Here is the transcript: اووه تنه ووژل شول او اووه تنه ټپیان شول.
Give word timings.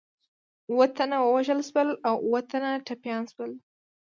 اووه 0.69 0.87
تنه 0.97 1.17
ووژل 1.21 1.59
شول 1.69 1.89
او 2.07 2.15
اووه 2.25 2.41
تنه 2.51 2.69
ټپیان 2.87 3.23
شول. 3.33 3.51